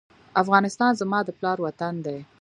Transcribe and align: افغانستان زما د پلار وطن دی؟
افغانستان 0.41 0.91
زما 1.01 1.19
د 1.25 1.29
پلار 1.37 1.57
وطن 1.65 1.93
دی؟ 2.05 2.17